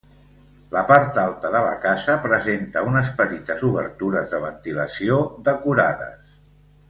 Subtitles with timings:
[0.75, 5.19] La part alta de la casa presenta unes petites obertures de ventilació
[5.51, 6.35] decorades.